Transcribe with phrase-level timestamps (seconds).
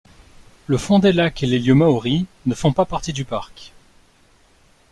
[0.65, 3.71] Le fond des lacs et les lieux māori ne font pas partie du parc.